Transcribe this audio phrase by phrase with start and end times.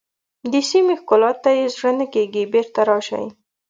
[0.51, 3.25] د سیمې ښکلا ته یې زړه نه کېږي بېرته راشئ.